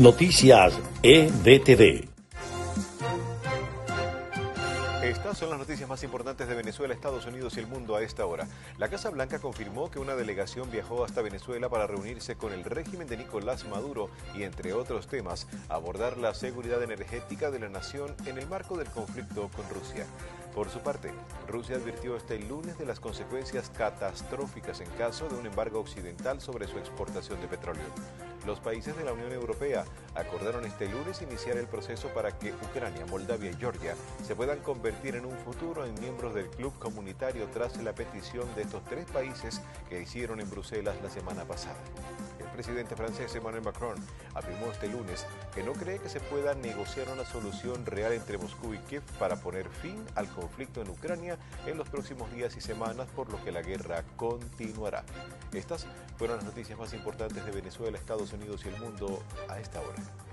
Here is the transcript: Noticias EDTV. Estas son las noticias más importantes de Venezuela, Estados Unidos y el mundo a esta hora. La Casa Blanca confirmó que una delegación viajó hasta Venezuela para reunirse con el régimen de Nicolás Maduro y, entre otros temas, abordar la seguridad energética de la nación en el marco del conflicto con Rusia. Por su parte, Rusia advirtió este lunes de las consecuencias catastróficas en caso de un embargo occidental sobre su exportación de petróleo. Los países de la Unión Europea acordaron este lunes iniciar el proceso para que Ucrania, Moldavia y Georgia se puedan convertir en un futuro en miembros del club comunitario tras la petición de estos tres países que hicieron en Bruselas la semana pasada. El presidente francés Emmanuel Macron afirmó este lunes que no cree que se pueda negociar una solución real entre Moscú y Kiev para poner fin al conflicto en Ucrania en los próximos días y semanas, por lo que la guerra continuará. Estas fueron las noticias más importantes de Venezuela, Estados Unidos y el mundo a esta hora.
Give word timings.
Noticias 0.00 0.72
EDTV. 1.02 2.08
Estas 5.04 5.36
son 5.36 5.50
las 5.50 5.58
noticias 5.58 5.86
más 5.90 6.02
importantes 6.02 6.48
de 6.48 6.54
Venezuela, 6.54 6.94
Estados 6.94 7.26
Unidos 7.26 7.54
y 7.58 7.60
el 7.60 7.66
mundo 7.66 7.96
a 7.96 8.02
esta 8.02 8.24
hora. 8.24 8.48
La 8.78 8.88
Casa 8.88 9.10
Blanca 9.10 9.40
confirmó 9.40 9.90
que 9.90 9.98
una 9.98 10.14
delegación 10.14 10.70
viajó 10.70 11.04
hasta 11.04 11.20
Venezuela 11.20 11.68
para 11.68 11.86
reunirse 11.86 12.34
con 12.36 12.54
el 12.54 12.64
régimen 12.64 13.08
de 13.08 13.18
Nicolás 13.18 13.68
Maduro 13.68 14.08
y, 14.34 14.44
entre 14.44 14.72
otros 14.72 15.06
temas, 15.06 15.46
abordar 15.68 16.16
la 16.16 16.32
seguridad 16.32 16.82
energética 16.82 17.50
de 17.50 17.58
la 17.58 17.68
nación 17.68 18.14
en 18.24 18.38
el 18.38 18.48
marco 18.48 18.78
del 18.78 18.88
conflicto 18.88 19.50
con 19.54 19.68
Rusia. 19.68 20.06
Por 20.54 20.70
su 20.70 20.78
parte, 20.78 21.12
Rusia 21.46 21.76
advirtió 21.76 22.16
este 22.16 22.38
lunes 22.38 22.78
de 22.78 22.86
las 22.86 23.00
consecuencias 23.00 23.68
catastróficas 23.68 24.80
en 24.80 24.88
caso 24.92 25.28
de 25.28 25.36
un 25.36 25.44
embargo 25.44 25.78
occidental 25.78 26.40
sobre 26.40 26.68
su 26.68 26.78
exportación 26.78 27.38
de 27.42 27.48
petróleo. 27.48 27.84
Los 28.46 28.58
países 28.58 28.96
de 28.96 29.04
la 29.04 29.12
Unión 29.12 29.32
Europea 29.32 29.84
acordaron 30.14 30.64
este 30.64 30.88
lunes 30.88 31.20
iniciar 31.22 31.58
el 31.58 31.66
proceso 31.66 32.08
para 32.08 32.38
que 32.38 32.52
Ucrania, 32.52 33.04
Moldavia 33.06 33.50
y 33.50 33.56
Georgia 33.56 33.94
se 34.26 34.34
puedan 34.34 34.60
convertir 34.60 35.14
en 35.16 35.26
un 35.26 35.36
futuro 35.38 35.84
en 35.84 35.98
miembros 36.00 36.34
del 36.34 36.48
club 36.48 36.72
comunitario 36.78 37.46
tras 37.52 37.76
la 37.82 37.94
petición 37.94 38.52
de 38.54 38.62
estos 38.62 38.84
tres 38.84 39.06
países 39.10 39.60
que 39.88 40.00
hicieron 40.00 40.40
en 40.40 40.50
Bruselas 40.50 40.96
la 41.02 41.10
semana 41.10 41.44
pasada. 41.44 41.78
El 42.40 42.46
presidente 42.52 42.96
francés 42.96 43.34
Emmanuel 43.34 43.62
Macron 43.62 43.96
afirmó 44.34 44.72
este 44.72 44.88
lunes 44.88 45.26
que 45.54 45.62
no 45.62 45.72
cree 45.72 45.98
que 45.98 46.08
se 46.08 46.20
pueda 46.20 46.54
negociar 46.54 47.08
una 47.10 47.24
solución 47.24 47.84
real 47.84 48.12
entre 48.12 48.38
Moscú 48.38 48.74
y 48.74 48.78
Kiev 48.78 49.02
para 49.18 49.36
poner 49.36 49.68
fin 49.68 50.04
al 50.14 50.28
conflicto 50.28 50.80
en 50.80 50.88
Ucrania 50.88 51.38
en 51.66 51.76
los 51.76 51.88
próximos 51.88 52.32
días 52.32 52.56
y 52.56 52.60
semanas, 52.60 53.08
por 53.14 53.30
lo 53.30 53.42
que 53.44 53.52
la 53.52 53.62
guerra 53.62 54.04
continuará. 54.16 55.04
Estas 55.52 55.86
fueron 56.16 56.38
las 56.38 56.46
noticias 56.46 56.78
más 56.78 56.92
importantes 56.94 57.44
de 57.44 57.52
Venezuela, 57.52 57.98
Estados 57.98 58.32
Unidos 58.32 58.62
y 58.64 58.68
el 58.68 58.80
mundo 58.80 59.22
a 59.48 59.60
esta 59.60 59.80
hora. 59.80 60.29